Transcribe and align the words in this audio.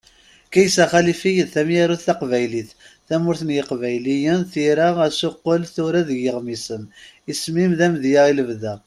Kaysa 0.53 0.83
Xalifi 0.91 1.33
d 1.45 1.47
tamyarut 1.53 2.05
taqbaylit, 2.07 2.69
tamurt 3.07 3.41
n 3.45 3.49
Iqbayliyen, 3.61 4.41
tira, 4.53 4.87
asuqqel, 5.07 5.61
tura 5.75 6.01
deg 6.09 6.19
yeɣmisen. 6.25 6.83
Isem-im 7.31 7.71
d 7.79 7.81
amedya 7.87 8.23
i 8.27 8.33
lebda. 8.37 8.75